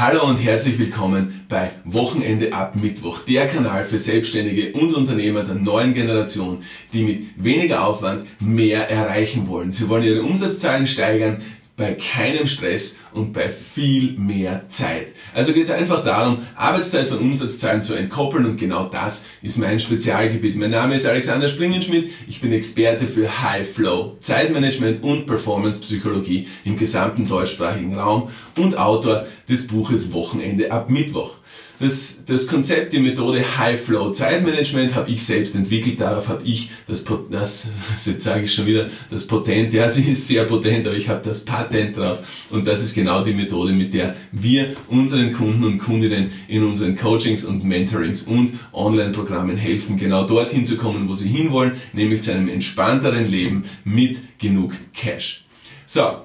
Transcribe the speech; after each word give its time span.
Hallo 0.00 0.24
und 0.24 0.38
herzlich 0.38 0.78
willkommen 0.78 1.44
bei 1.46 1.72
Wochenende 1.84 2.54
ab 2.54 2.74
Mittwoch, 2.74 3.18
der 3.18 3.46
Kanal 3.46 3.84
für 3.84 3.98
Selbstständige 3.98 4.72
und 4.72 4.94
Unternehmer 4.94 5.42
der 5.42 5.56
neuen 5.56 5.92
Generation, 5.92 6.62
die 6.94 7.02
mit 7.02 7.44
weniger 7.44 7.86
Aufwand 7.86 8.24
mehr 8.40 8.88
erreichen 8.88 9.46
wollen. 9.46 9.70
Sie 9.70 9.90
wollen 9.90 10.04
ihre 10.04 10.22
Umsatzzahlen 10.22 10.86
steigern, 10.86 11.42
bei 11.80 11.94
keinem 11.94 12.46
Stress 12.46 12.98
und 13.14 13.32
bei 13.32 13.48
viel 13.48 14.12
mehr 14.18 14.68
Zeit. 14.68 15.08
Also 15.34 15.54
geht 15.54 15.64
es 15.64 15.70
einfach 15.70 16.04
darum, 16.04 16.38
Arbeitszeit 16.54 17.06
von 17.06 17.18
Umsatzzahlen 17.18 17.82
zu 17.82 17.94
entkoppeln 17.94 18.44
und 18.44 18.58
genau 18.58 18.84
das 18.84 19.24
ist 19.40 19.56
mein 19.56 19.80
Spezialgebiet. 19.80 20.56
Mein 20.56 20.72
Name 20.72 20.96
ist 20.96 21.06
Alexander 21.06 21.48
Springenschmidt, 21.48 22.10
ich 22.28 22.42
bin 22.42 22.52
Experte 22.52 23.06
für 23.06 23.42
High 23.42 23.66
Flow, 23.66 24.18
Zeitmanagement 24.20 25.02
und 25.02 25.24
Performance 25.24 25.80
Psychologie 25.80 26.48
im 26.64 26.76
gesamten 26.76 27.26
deutschsprachigen 27.26 27.94
Raum 27.94 28.28
und 28.60 28.78
Autor 28.78 29.26
des 29.48 29.66
Buches 29.66 30.12
Wochenende 30.12 30.70
ab 30.70 30.90
Mittwoch. 30.90 31.40
Das, 31.80 32.24
das 32.26 32.46
Konzept, 32.46 32.92
die 32.92 32.98
Methode 32.98 33.42
High 33.56 33.80
Flow 33.80 34.10
Zeitmanagement 34.10 34.94
habe 34.94 35.10
ich 35.10 35.24
selbst 35.24 35.54
entwickelt. 35.54 35.98
Darauf 35.98 36.28
habe 36.28 36.42
ich 36.44 36.70
das, 36.86 37.04
das, 37.30 37.70
jetzt 38.04 38.20
sage 38.20 38.44
ich 38.44 38.52
schon 38.52 38.66
wieder, 38.66 38.90
das 39.10 39.26
Potent, 39.26 39.72
ja, 39.72 39.88
sie 39.90 40.10
ist 40.10 40.28
sehr 40.28 40.44
potent, 40.44 40.86
aber 40.86 40.94
ich 40.94 41.08
habe 41.08 41.22
das 41.24 41.42
Patent 41.42 41.96
drauf. 41.96 42.18
Und 42.50 42.66
das 42.66 42.82
ist 42.82 42.94
genau 42.94 43.24
die 43.24 43.32
Methode, 43.32 43.72
mit 43.72 43.94
der 43.94 44.14
wir 44.30 44.76
unseren 44.88 45.32
Kunden 45.32 45.64
und 45.64 45.78
Kundinnen 45.78 46.30
in 46.48 46.64
unseren 46.64 46.96
Coachings 46.96 47.46
und 47.46 47.64
Mentorings 47.64 48.22
und 48.22 48.58
Online-Programmen 48.74 49.56
helfen, 49.56 49.96
genau 49.96 50.24
dorthin 50.26 50.66
zu 50.66 50.76
kommen, 50.76 51.08
wo 51.08 51.14
sie 51.14 51.30
hinwollen, 51.30 51.72
nämlich 51.94 52.22
zu 52.22 52.32
einem 52.32 52.50
entspannteren 52.50 53.26
Leben 53.26 53.64
mit 53.84 54.18
genug 54.38 54.74
Cash. 54.92 55.46
So, 55.86 56.24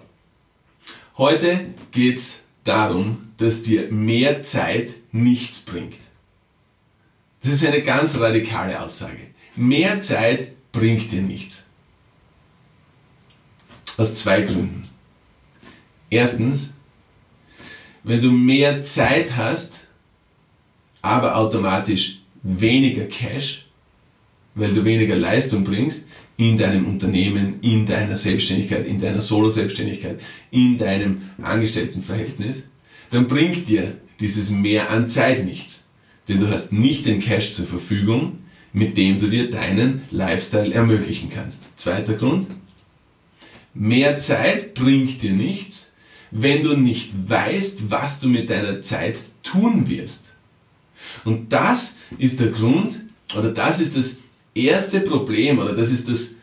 heute 1.17 1.73
geht's 1.91 2.45
darum, 2.63 3.29
dass 3.37 3.61
dir 3.61 3.91
mehr 3.91 4.43
Zeit 4.43 4.93
nichts 5.11 5.61
bringt. 5.61 5.97
Das 7.41 7.51
ist 7.51 7.65
eine 7.65 7.81
ganz 7.83 8.19
radikale 8.19 8.79
Aussage. 8.81 9.27
Mehr 9.55 10.01
Zeit 10.01 10.51
bringt 10.71 11.11
dir 11.11 11.21
nichts. 11.21 11.67
Aus 13.97 14.15
zwei 14.15 14.41
Gründen. 14.41 14.89
Erstens, 16.09 16.73
wenn 18.03 18.21
du 18.21 18.31
mehr 18.31 18.83
Zeit 18.83 19.35
hast, 19.35 19.81
aber 21.01 21.35
automatisch 21.35 22.19
weniger 22.41 23.05
Cash, 23.05 23.67
weil 24.55 24.73
du 24.73 24.83
weniger 24.83 25.15
Leistung 25.15 25.63
bringst 25.63 26.07
in 26.37 26.57
deinem 26.57 26.85
Unternehmen, 26.85 27.59
in 27.61 27.85
deiner 27.85 28.15
Selbstständigkeit, 28.15 28.85
in 28.85 28.99
deiner 28.99 29.21
Solo-Selbstständigkeit, 29.21 30.21
in 30.51 30.77
deinem 30.77 31.21
Angestelltenverhältnis, 31.41 32.67
dann 33.09 33.27
bringt 33.27 33.67
dir 33.67 33.97
dieses 34.19 34.49
Mehr 34.49 34.89
an 34.89 35.09
Zeit 35.09 35.45
nichts. 35.45 35.85
Denn 36.27 36.39
du 36.39 36.49
hast 36.49 36.73
nicht 36.73 37.05
den 37.05 37.19
Cash 37.19 37.51
zur 37.51 37.65
Verfügung, 37.65 38.39
mit 38.73 38.97
dem 38.97 39.19
du 39.19 39.27
dir 39.27 39.49
deinen 39.49 40.01
Lifestyle 40.11 40.73
ermöglichen 40.73 41.29
kannst. 41.29 41.61
Zweiter 41.77 42.13
Grund. 42.13 42.47
Mehr 43.73 44.19
Zeit 44.19 44.73
bringt 44.73 45.21
dir 45.21 45.31
nichts, 45.31 45.93
wenn 46.31 46.63
du 46.63 46.75
nicht 46.75 47.11
weißt, 47.29 47.89
was 47.89 48.19
du 48.19 48.27
mit 48.27 48.49
deiner 48.49 48.81
Zeit 48.81 49.17
tun 49.43 49.87
wirst. 49.87 50.33
Und 51.23 51.53
das 51.53 51.97
ist 52.17 52.39
der 52.39 52.47
Grund, 52.47 52.99
oder 53.35 53.51
das 53.51 53.79
ist 53.79 53.95
das 53.95 54.19
erste 54.55 55.01
Problem, 55.01 55.59
oder 55.59 55.73
das 55.73 55.89
ist 55.89 56.09
das, 56.09 56.35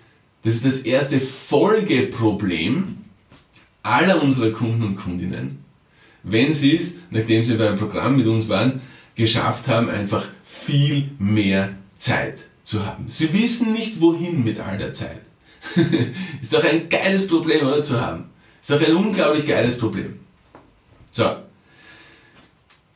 das, 0.43 0.55
ist 0.55 0.65
das 0.65 0.79
erste 0.83 1.19
Folgeproblem 1.19 2.99
aller 3.83 4.23
unserer 4.23 4.51
Kunden 4.51 4.83
und 4.83 4.97
Kundinnen, 4.97 5.65
wenn 6.23 6.53
sie 6.53 6.77
es, 6.77 6.99
nachdem 7.11 7.43
sie 7.43 7.55
beim 7.55 7.77
Programm 7.77 8.17
mit 8.17 8.27
uns 8.27 8.49
waren, 8.49 8.81
geschafft 9.15 9.67
haben, 9.69 9.89
einfach 9.89 10.29
viel 10.45 11.11
mehr 11.19 11.75
Zeit 11.99 12.45
zu 12.63 12.87
haben. 12.87 13.09
Sie 13.09 13.33
wissen 13.33 13.73
nicht, 13.73 14.01
wohin 14.01 14.45
mit 14.45 14.61
all 14.61 14.79
der 14.79 14.93
Zeit. 14.93 15.21
ist 16.41 16.53
doch 16.53 16.65
ein 16.65 16.89
geiles 16.89 17.27
Problem, 17.27 17.67
oder 17.67 17.83
zu 17.83 18.01
haben. 18.01 18.31
Ist 18.61 18.71
doch 18.71 18.81
ein 18.81 18.95
unglaublich 18.95 19.47
geiles 19.47 19.77
Problem. 19.79 20.21
So. 21.11 21.25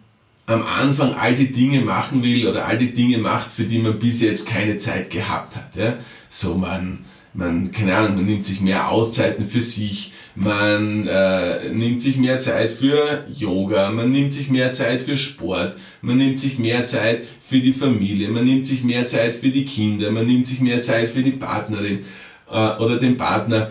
am 0.47 0.63
Anfang 0.65 1.15
all 1.15 1.35
die 1.35 1.51
Dinge 1.51 1.81
machen 1.81 2.23
will 2.23 2.47
oder 2.47 2.67
all 2.67 2.79
die 2.79 2.93
Dinge 2.93 3.19
macht, 3.19 3.51
für 3.51 3.65
die 3.65 3.81
man 3.81 3.99
bis 3.99 4.21
jetzt 4.23 4.49
keine 4.49 4.79
Zeit 4.79 5.11
gehabt 5.11 5.57
hat. 5.57 5.75
Ja? 5.75 5.97
So 6.29 6.55
man, 6.55 7.05
man, 7.35 7.73
keine 7.73 7.97
Ahnung, 7.97 8.15
man 8.15 8.27
nimmt 8.27 8.47
sich 8.47 8.61
mehr 8.61 8.91
Auszeiten 8.91 9.45
für 9.45 9.61
sich, 9.61 10.13
man 10.37 11.09
äh, 11.09 11.71
nimmt 11.71 12.01
sich 12.01 12.17
mehr 12.17 12.39
Zeit 12.39 12.71
für 12.71 13.27
Yoga, 13.29 13.91
man 13.91 14.13
nimmt 14.13 14.33
sich 14.33 14.51
mehr 14.51 14.73
Zeit 14.73 15.01
für 15.01 15.17
Sport, 15.17 15.75
man 16.01 16.19
nimmt 16.19 16.39
sich 16.39 16.61
mehr 16.61 16.87
Zeit 16.87 17.25
für 17.41 17.59
die 17.59 17.73
Familie, 17.73 18.29
man 18.29 18.45
nimmt 18.45 18.67
sich 18.67 18.85
mehr 18.85 19.05
Zeit 19.07 19.35
für 19.35 19.49
die 19.49 19.65
Kinder, 19.65 20.13
man 20.13 20.27
nimmt 20.27 20.47
sich 20.47 20.61
mehr 20.61 20.81
Zeit 20.81 21.09
für 21.09 21.25
die 21.25 21.33
Partnerin 21.33 22.05
äh, 22.51 22.83
oder 22.83 22.99
den 22.99 23.17
Partner. 23.17 23.71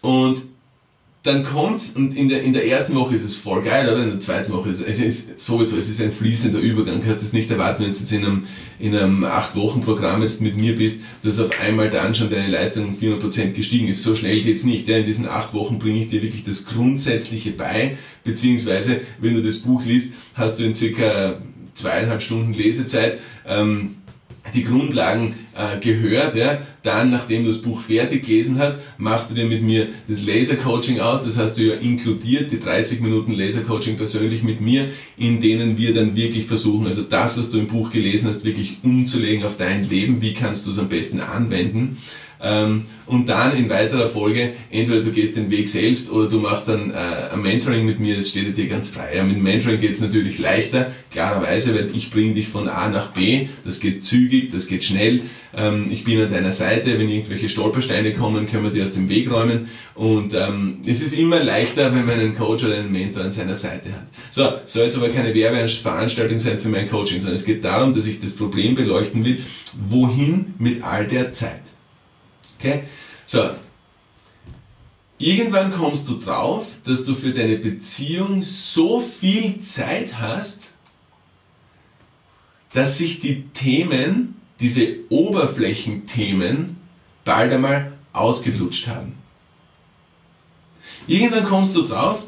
Und 0.00 0.42
dann 1.22 1.44
kommt 1.44 1.82
und 1.96 2.16
in 2.16 2.30
der, 2.30 2.42
in 2.42 2.54
der 2.54 2.66
ersten 2.66 2.94
Woche 2.94 3.14
ist 3.14 3.24
es 3.24 3.36
voll 3.36 3.62
geil, 3.62 3.86
oder? 3.86 4.02
In 4.02 4.08
der 4.08 4.20
zweiten 4.20 4.50
Woche 4.52 4.70
ist 4.70 4.80
es, 4.80 4.88
es 4.88 5.00
ist 5.00 5.40
sowieso, 5.40 5.76
es 5.76 5.90
ist 5.90 6.00
ein 6.00 6.12
fließender 6.12 6.58
Übergang. 6.58 7.00
Du 7.00 7.06
kannst 7.06 7.22
es 7.22 7.34
nicht 7.34 7.50
erwarten, 7.50 7.84
wenn 7.84 7.92
du 7.92 7.98
jetzt 7.98 8.10
in 8.10 8.24
einem, 8.24 8.46
in 8.78 8.96
einem 8.96 9.24
8-Wochen-Programm 9.24 10.22
jetzt 10.22 10.40
mit 10.40 10.56
mir 10.56 10.76
bist, 10.76 11.02
dass 11.22 11.38
auf 11.38 11.60
einmal 11.60 11.90
dann 11.90 12.14
schon 12.14 12.30
deine 12.30 12.48
Leistung 12.48 12.88
um 12.88 12.94
400% 12.94 13.52
gestiegen 13.52 13.88
ist. 13.88 14.02
So 14.02 14.16
schnell 14.16 14.40
geht's 14.40 14.64
nicht. 14.64 14.88
Ja, 14.88 14.96
in 14.96 15.04
diesen 15.04 15.28
8 15.28 15.52
Wochen 15.52 15.78
bringe 15.78 15.98
ich 15.98 16.08
dir 16.08 16.22
wirklich 16.22 16.44
das 16.44 16.64
Grundsätzliche 16.64 17.50
bei, 17.50 17.98
beziehungsweise, 18.24 19.02
wenn 19.20 19.34
du 19.34 19.42
das 19.42 19.58
Buch 19.58 19.84
liest, 19.84 20.14
hast 20.32 20.58
du 20.58 20.64
in 20.64 20.74
circa 20.74 21.38
zweieinhalb 21.74 22.22
Stunden 22.22 22.54
Lesezeit, 22.54 23.18
ähm, 23.46 23.96
die 24.54 24.64
Grundlagen 24.64 25.34
äh, 25.60 25.78
gehört. 25.78 26.34
Ja. 26.34 26.58
Dann, 26.82 27.10
nachdem 27.10 27.44
du 27.44 27.48
das 27.50 27.60
Buch 27.60 27.80
fertig 27.80 28.24
gelesen 28.24 28.58
hast, 28.58 28.76
machst 28.96 29.30
du 29.30 29.34
dir 29.34 29.44
mit 29.44 29.62
mir 29.62 29.88
das 30.08 30.22
Laser-Coaching 30.22 31.00
aus. 31.00 31.24
Das 31.24 31.36
hast 31.36 31.54
du 31.54 31.62
ja 31.62 31.74
inkludiert, 31.74 32.50
die 32.50 32.58
30 32.58 33.00
Minuten 33.00 33.32
Laser-Coaching 33.32 33.96
persönlich 33.96 34.42
mit 34.42 34.60
mir, 34.60 34.88
in 35.18 35.40
denen 35.40 35.76
wir 35.76 35.92
dann 35.92 36.16
wirklich 36.16 36.46
versuchen, 36.46 36.86
also 36.86 37.02
das, 37.02 37.38
was 37.38 37.50
du 37.50 37.58
im 37.58 37.66
Buch 37.66 37.90
gelesen 37.90 38.28
hast, 38.28 38.44
wirklich 38.44 38.78
umzulegen 38.82 39.44
auf 39.44 39.56
dein 39.56 39.82
Leben. 39.82 40.22
Wie 40.22 40.32
kannst 40.32 40.66
du 40.66 40.70
es 40.70 40.78
am 40.78 40.88
besten 40.88 41.20
anwenden? 41.20 41.98
Ähm, 42.42 42.86
und 43.06 43.28
dann 43.28 43.54
in 43.56 43.68
weiterer 43.68 44.08
Folge, 44.08 44.52
entweder 44.70 45.02
du 45.02 45.10
gehst 45.10 45.36
den 45.36 45.50
Weg 45.50 45.68
selbst 45.68 46.10
oder 46.10 46.28
du 46.28 46.38
machst 46.38 46.68
dann 46.68 46.90
äh, 46.90 47.32
ein 47.32 47.42
Mentoring 47.42 47.84
mit 47.84 48.00
mir, 48.00 48.16
das 48.16 48.30
steht 48.30 48.56
dir 48.56 48.66
ganz 48.66 48.88
frei. 48.88 49.16
Ja, 49.16 49.24
mit 49.24 49.38
Mentoring 49.38 49.80
geht 49.80 49.92
es 49.92 50.00
natürlich 50.00 50.38
leichter, 50.38 50.90
klarerweise, 51.10 51.74
weil 51.74 51.90
ich 51.94 52.10
bringe 52.10 52.34
dich 52.34 52.48
von 52.48 52.68
A 52.68 52.88
nach 52.88 53.08
B, 53.08 53.48
das 53.64 53.80
geht 53.80 54.04
zügig, 54.06 54.52
das 54.52 54.68
geht 54.68 54.84
schnell. 54.84 55.22
Ähm, 55.56 55.88
ich 55.90 56.04
bin 56.04 56.20
an 56.20 56.32
deiner 56.32 56.52
Seite, 56.52 56.98
wenn 56.98 57.08
irgendwelche 57.08 57.48
Stolpersteine 57.48 58.12
kommen, 58.14 58.48
können 58.48 58.64
wir 58.64 58.70
die 58.70 58.82
aus 58.82 58.92
dem 58.92 59.08
Weg 59.08 59.30
räumen. 59.30 59.68
Und 59.94 60.34
ähm, 60.34 60.78
es 60.86 61.02
ist 61.02 61.12
immer 61.14 61.42
leichter, 61.42 61.94
wenn 61.94 62.06
man 62.06 62.20
einen 62.20 62.34
Coach 62.34 62.64
oder 62.64 62.76
einen 62.76 62.92
Mentor 62.92 63.24
an 63.24 63.32
seiner 63.32 63.56
Seite 63.56 63.92
hat. 63.92 64.06
So, 64.30 64.52
soll 64.64 64.84
jetzt 64.84 64.96
aber 64.96 65.08
keine 65.08 65.34
Werbeveranstaltung 65.34 66.38
sein 66.38 66.58
für 66.58 66.68
mein 66.68 66.88
Coaching, 66.88 67.18
sondern 67.18 67.36
es 67.36 67.44
geht 67.44 67.64
darum, 67.64 67.94
dass 67.94 68.06
ich 68.06 68.20
das 68.20 68.34
Problem 68.34 68.74
beleuchten 68.74 69.24
will, 69.24 69.42
wohin 69.88 70.54
mit 70.58 70.82
all 70.82 71.06
der 71.06 71.32
Zeit. 71.32 71.62
Okay? 72.58 72.84
So, 73.26 73.50
irgendwann 75.18 75.72
kommst 75.72 76.08
du 76.08 76.18
drauf, 76.18 76.66
dass 76.84 77.04
du 77.04 77.14
für 77.14 77.30
deine 77.30 77.56
Beziehung 77.56 78.42
so 78.42 79.00
viel 79.00 79.60
Zeit 79.60 80.18
hast, 80.18 80.70
dass 82.72 82.98
sich 82.98 83.18
die 83.18 83.48
Themen, 83.48 84.39
diese 84.60 84.98
Oberflächenthemen, 85.08 86.76
bald 87.24 87.52
einmal 87.52 87.92
ausgelutscht 88.12 88.86
haben. 88.88 89.14
Irgendwann 91.06 91.44
kommst 91.44 91.74
du 91.74 91.82
drauf, 91.82 92.24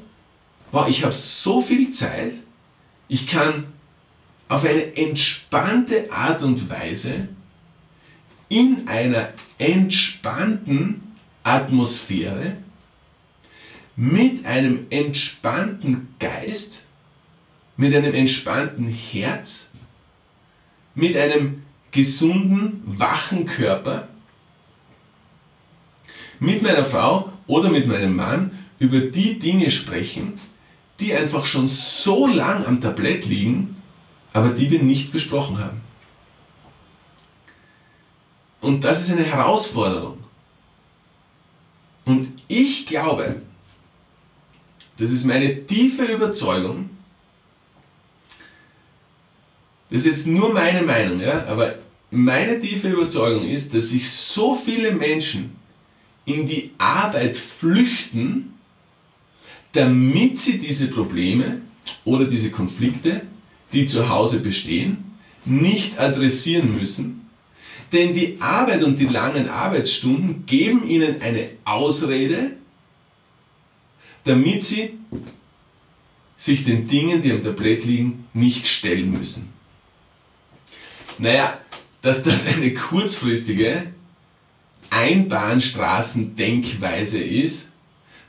wow, 0.71 0.89
ich 0.89 1.05
habe 1.05 1.13
so 1.13 1.61
viel 1.61 1.93
Zeit, 1.93 2.33
ich 3.09 3.27
kann 3.27 3.67
auf 4.49 4.65
eine 4.65 4.97
entspannte 4.97 6.11
Art 6.11 6.43
und 6.43 6.71
Weise 6.71 7.29
in 8.49 8.87
einer 8.87 9.29
entspannten 9.59 11.15
Atmosphäre 11.43 12.57
mit 13.97 14.45
einem 14.47 14.87
entspannten 14.91 16.15
Geist, 16.19 16.83
mit 17.77 17.95
einem 17.95 18.15
entspannten 18.15 18.87
Herz, 18.87 19.71
mit 20.95 21.17
einem 21.17 21.62
gesunden, 21.93 22.83
wachen 22.87 23.47
Körper, 23.47 24.09
mit 26.41 26.63
meiner 26.63 26.85
Frau 26.85 27.33
oder 27.47 27.71
mit 27.71 27.87
meinem 27.87 28.17
Mann 28.17 28.51
über 28.79 28.99
die 28.99 29.39
Dinge 29.39 29.71
sprechen, 29.71 30.35
die 30.99 31.15
einfach 31.15 31.45
schon 31.45 31.69
so 31.69 32.27
lang 32.27 32.67
am 32.67 32.81
Tablett 32.81 33.27
liegen, 33.27 33.77
aber 34.33 34.49
die 34.49 34.71
wir 34.71 34.83
nicht 34.83 35.13
besprochen 35.13 35.59
haben. 35.59 35.81
Und 38.61 38.83
das 38.85 39.03
ist 39.03 39.13
eine 39.13 39.25
Herausforderung. 39.25 40.19
Und 42.05 42.29
ich 42.49 42.87
glaube, 42.87 43.43
das 44.97 45.11
ist 45.11 45.25
meine 45.25 45.67
tiefe 45.67 46.05
Überzeugung, 46.05 46.91
das 49.93 50.07
ist 50.07 50.07
jetzt 50.07 50.27
nur 50.27 50.55
meine 50.55 50.81
Meinung, 50.81 51.21
ja, 51.21 51.45
aber 51.49 51.75
meine 52.11 52.59
tiefe 52.59 52.89
Überzeugung 52.89 53.47
ist, 53.47 53.75
dass 53.75 53.91
sich 53.91 54.11
so 54.11 54.55
viele 54.55 54.93
Menschen 54.93 55.53
in 56.25 56.47
die 56.47 56.71
Arbeit 56.79 57.37
flüchten, 57.37 58.55
damit 59.73 60.41
sie 60.41 60.59
diese 60.59 60.89
Probleme 60.89 61.61
oder 62.07 62.25
diese 62.25 62.51
Konflikte, 62.51 63.23
die 63.75 63.85
zu 63.85 64.09
Hause 64.09 64.41
bestehen, 64.41 65.05
nicht 65.45 65.99
adressieren 65.99 66.75
müssen. 66.75 67.29
Denn 67.93 68.15
die 68.15 68.41
Arbeit 68.41 68.85
und 68.85 68.99
die 68.99 69.07
langen 69.07 69.51
Arbeitsstunden 69.51 70.47
geben 70.47 70.89
ihnen 70.89 71.21
eine 71.21 71.51
Ausrede, 71.65 72.57
damit 74.25 74.65
sie 74.65 74.95
sich 76.35 76.65
den 76.65 76.89
Dingen, 76.89 77.21
die 77.21 77.31
am 77.31 77.43
Tablett 77.43 77.85
liegen, 77.85 78.27
nicht 78.33 78.67
stellen 78.67 79.13
müssen. 79.13 79.53
Naja, 81.19 81.59
dass 82.01 82.23
das 82.23 82.47
eine 82.47 82.73
kurzfristige 82.75 83.93
Einbahnstraßendenkweise 84.91 87.19
ist, 87.19 87.73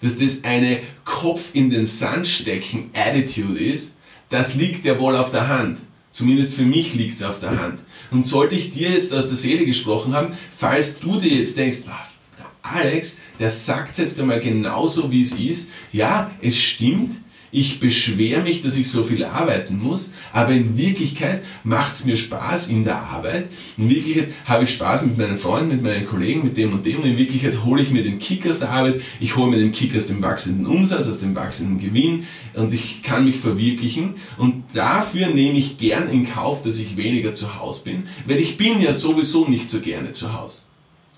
dass 0.01 0.17
das 0.17 0.43
eine 0.43 0.79
Kopf 1.05 1.51
in 1.53 1.69
den 1.69 1.85
Sand 1.85 2.27
stecken 2.27 2.89
Attitude 2.93 3.59
ist, 3.59 3.97
das 4.29 4.55
liegt 4.55 4.83
ja 4.85 4.99
wohl 4.99 5.15
auf 5.15 5.31
der 5.31 5.47
Hand. 5.47 5.79
Zumindest 6.11 6.53
für 6.53 6.63
mich 6.63 6.93
liegt 6.93 7.17
es 7.17 7.23
auf 7.23 7.39
der 7.39 7.59
Hand. 7.59 7.79
Und 8.11 8.27
sollte 8.27 8.55
ich 8.55 8.71
dir 8.71 8.91
jetzt 8.91 9.13
aus 9.13 9.27
der 9.27 9.35
Seele 9.35 9.65
gesprochen 9.65 10.13
haben, 10.13 10.37
falls 10.55 10.99
du 10.99 11.19
dir 11.19 11.37
jetzt 11.37 11.57
denkst, 11.57 11.79
ah, 11.87 12.05
der 12.37 12.45
Alex, 12.61 13.19
der 13.39 13.49
sagt 13.49 13.97
jetzt 13.97 14.19
einmal 14.19 14.39
genauso 14.39 15.11
wie 15.11 15.21
es 15.21 15.33
ist, 15.33 15.71
ja, 15.91 16.29
es 16.41 16.57
stimmt, 16.57 17.15
ich 17.53 17.79
beschwere 17.79 18.41
mich, 18.41 18.63
dass 18.63 18.75
ich 18.77 18.89
so 18.89 19.03
viel 19.03 19.23
arbeiten 19.23 19.77
muss, 19.77 20.13
aber 20.31 20.53
in 20.53 20.75
Wirklichkeit 20.75 21.43
macht 21.63 21.93
es 21.93 22.05
mir 22.05 22.17
Spaß 22.17 22.69
in 22.69 22.83
der 22.83 22.99
Arbeit. 22.99 23.47
In 23.77 23.89
Wirklichkeit 23.89 24.29
habe 24.45 24.63
ich 24.63 24.71
Spaß 24.71 25.05
mit 25.05 25.19
meinen 25.19 25.37
Freunden, 25.37 25.69
mit 25.69 25.83
meinen 25.83 26.07
Kollegen, 26.07 26.43
mit 26.43 26.57
dem 26.57 26.73
und 26.73 26.83
dem 26.83 27.01
und 27.01 27.05
in 27.05 27.17
Wirklichkeit 27.17 27.63
hole 27.63 27.83
ich 27.83 27.91
mir 27.91 28.01
den 28.01 28.17
Kick 28.17 28.47
aus 28.47 28.57
der 28.57 28.71
Arbeit, 28.71 29.01
ich 29.19 29.35
hole 29.35 29.51
mir 29.51 29.59
den 29.59 29.71
Kick 29.71 29.95
aus 29.95 30.07
dem 30.07 30.19
wachsenden 30.23 30.65
Umsatz, 30.65 31.07
aus 31.07 31.19
dem 31.19 31.35
wachsenden 31.35 31.79
Gewinn 31.79 32.25
und 32.55 32.73
ich 32.73 33.03
kann 33.03 33.23
mich 33.23 33.37
verwirklichen 33.37 34.15
und 34.39 34.63
dafür 34.73 35.27
nehme 35.27 35.59
ich 35.59 35.77
gern 35.77 36.09
in 36.09 36.27
Kauf, 36.27 36.63
dass 36.63 36.79
ich 36.79 36.97
weniger 36.97 37.35
zu 37.35 37.59
Hause 37.59 37.83
bin, 37.83 38.03
weil 38.25 38.39
ich 38.39 38.57
bin 38.57 38.81
ja 38.81 38.91
sowieso 38.91 39.47
nicht 39.47 39.69
so 39.69 39.79
gerne 39.79 40.11
zu 40.11 40.33
Hause. 40.33 40.61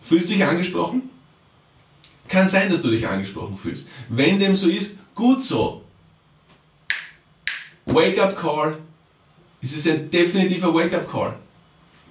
Fühlst 0.02 0.28
du 0.28 0.34
dich 0.34 0.44
angesprochen? 0.44 1.04
Kann 2.28 2.50
sein, 2.50 2.70
dass 2.70 2.82
du 2.82 2.90
dich 2.90 3.08
angesprochen 3.08 3.56
fühlst. 3.56 3.88
Wenn 4.10 4.38
dem 4.38 4.54
so 4.54 4.68
ist, 4.68 5.00
gut 5.16 5.42
so. 5.42 5.85
Wake-up-Call. 7.96 8.78
Es 9.62 9.74
ist 9.74 9.88
ein 9.88 10.10
definitiver 10.10 10.74
Wake-up-Call. 10.74 11.36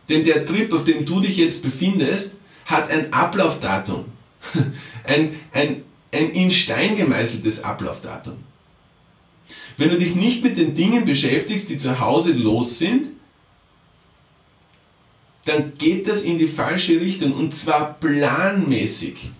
Denn 0.09 0.25
der 0.25 0.45
Trip, 0.45 0.73
auf 0.73 0.85
dem 0.85 1.05
du 1.05 1.21
dich 1.21 1.37
jetzt 1.37 1.63
befindest, 1.63 2.37
hat 2.67 2.91
ein 2.91 3.13
Ablaufdatum. 3.13 4.07
Ein, 5.07 5.39
ein, 5.53 5.83
ein 6.13 6.31
in 6.31 6.51
Stein 6.51 6.97
gemeißeltes 6.97 7.63
Ablaufdatum. 7.63 8.39
Wenn 9.77 9.91
du 9.91 9.99
dich 9.99 10.15
nicht 10.15 10.43
mit 10.43 10.57
den 10.57 10.75
Dingen 10.75 11.05
beschäftigst, 11.05 11.69
die 11.69 11.77
zu 11.77 12.01
Hause 12.01 12.33
los 12.33 12.79
sind, 12.79 13.09
dann 15.45 15.75
geht 15.77 16.07
das 16.09 16.23
in 16.23 16.39
die 16.39 16.49
falsche 16.49 16.99
Richtung 16.99 17.35
und 17.35 17.55
zwar 17.55 18.01
planmäßig. 18.01 19.31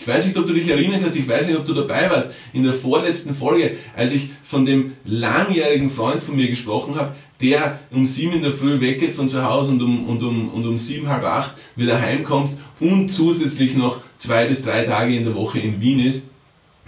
Ich 0.00 0.06
weiß 0.06 0.26
nicht, 0.26 0.36
ob 0.36 0.46
du 0.46 0.52
dich 0.52 0.68
erinnern 0.68 1.00
kannst, 1.02 1.18
ich 1.18 1.28
weiß 1.28 1.48
nicht, 1.48 1.58
ob 1.58 1.64
du 1.64 1.74
dabei 1.74 2.10
warst, 2.10 2.30
in 2.52 2.62
der 2.62 2.72
vorletzten 2.72 3.34
Folge, 3.34 3.76
als 3.96 4.12
ich 4.12 4.30
von 4.42 4.64
dem 4.64 4.94
langjährigen 5.04 5.90
Freund 5.90 6.20
von 6.20 6.36
mir 6.36 6.48
gesprochen 6.48 6.94
habe, 6.96 7.14
der 7.40 7.80
um 7.90 8.06
sieben 8.06 8.34
in 8.34 8.42
der 8.42 8.52
Früh 8.52 8.80
weggeht 8.80 9.12
von 9.12 9.28
zu 9.28 9.42
Hause 9.44 9.72
und 9.72 9.82
um, 9.82 10.08
und 10.08 10.22
um, 10.22 10.48
und 10.50 10.66
um 10.66 10.78
sieben, 10.78 11.08
halb 11.08 11.24
acht 11.24 11.52
wieder 11.76 12.00
heimkommt 12.00 12.56
und 12.80 13.12
zusätzlich 13.12 13.74
noch 13.74 14.00
zwei 14.18 14.46
bis 14.46 14.62
drei 14.62 14.84
Tage 14.84 15.16
in 15.16 15.24
der 15.24 15.34
Woche 15.34 15.58
in 15.58 15.80
Wien 15.80 16.00
ist, 16.00 16.28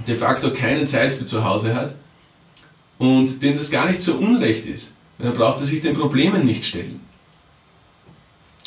de 0.06 0.14
facto 0.14 0.52
keine 0.52 0.84
Zeit 0.84 1.12
für 1.12 1.24
zu 1.24 1.44
Hause 1.44 1.74
hat 1.74 1.94
und 2.98 3.42
dem 3.42 3.56
das 3.56 3.70
gar 3.70 3.88
nicht 3.88 4.02
so 4.02 4.14
unrecht 4.14 4.66
ist. 4.66 4.94
Dann 5.18 5.34
braucht 5.34 5.60
er 5.60 5.66
sich 5.66 5.80
den 5.80 5.94
Problemen 5.96 6.44
nicht 6.44 6.64
stellen. 6.64 7.00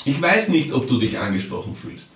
Ich 0.06 0.20
weiß 0.22 0.50
nicht, 0.50 0.74
ob 0.74 0.88
du 0.88 0.98
dich 0.98 1.20
angesprochen 1.20 1.76
fühlst. 1.76 2.12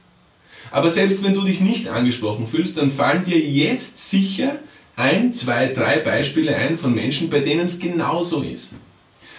Aber 0.71 0.89
selbst 0.89 1.23
wenn 1.23 1.33
du 1.33 1.41
dich 1.41 1.59
nicht 1.59 1.87
angesprochen 1.87 2.47
fühlst, 2.47 2.77
dann 2.77 2.91
fallen 2.91 3.23
dir 3.23 3.39
jetzt 3.39 4.09
sicher 4.09 4.59
ein, 4.95 5.33
zwei, 5.33 5.67
drei 5.67 5.99
Beispiele 5.99 6.55
ein 6.55 6.77
von 6.77 6.93
Menschen, 6.93 7.29
bei 7.29 7.39
denen 7.39 7.65
es 7.65 7.79
genauso 7.79 8.41
ist. 8.41 8.75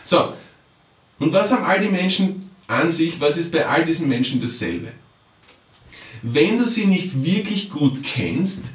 So, 0.02 0.32
und 1.18 1.32
was 1.32 1.52
haben 1.52 1.64
all 1.64 1.80
die 1.80 1.88
Menschen 1.88 2.50
an 2.66 2.90
sich? 2.90 3.20
Was 3.20 3.36
ist 3.36 3.52
bei 3.52 3.66
all 3.66 3.84
diesen 3.84 4.08
Menschen 4.08 4.40
dasselbe? 4.40 4.92
Wenn 6.22 6.58
du 6.58 6.64
sie 6.64 6.86
nicht 6.86 7.24
wirklich 7.24 7.70
gut 7.70 8.02
kennst, 8.02 8.66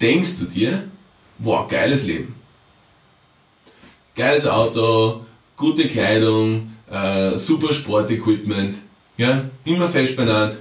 denkst 0.00 0.38
du 0.38 0.44
dir, 0.46 0.84
wow, 1.38 1.68
geiles 1.68 2.04
Leben. 2.04 2.34
Geiles 4.14 4.46
Auto, 4.46 5.24
gute 5.56 5.86
Kleidung, 5.86 6.72
äh, 6.90 7.36
super 7.36 7.72
Sportequipment, 7.72 8.76
ja, 9.16 9.44
immer 9.64 9.88
fest 9.88 10.16
benannt, 10.16 10.58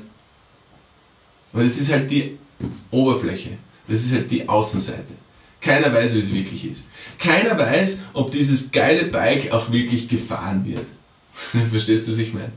aber 1.53 1.63
das 1.63 1.77
ist 1.77 1.91
halt 1.91 2.09
die 2.09 2.37
Oberfläche. 2.91 3.57
Das 3.87 4.03
ist 4.03 4.13
halt 4.13 4.29
die 4.29 4.47
Außenseite. 4.47 5.13
Keiner 5.61 5.93
weiß, 5.93 6.15
wie 6.15 6.19
es 6.19 6.33
wirklich 6.33 6.65
ist. 6.65 6.87
Keiner 7.17 7.57
weiß, 7.57 8.01
ob 8.13 8.31
dieses 8.31 8.71
geile 8.71 9.05
Bike 9.05 9.51
auch 9.51 9.71
wirklich 9.71 10.07
gefahren 10.07 10.65
wird. 10.65 10.85
Verstehst 11.69 12.07
du, 12.07 12.11
was 12.11 12.19
ich 12.19 12.33
meine? 12.33 12.51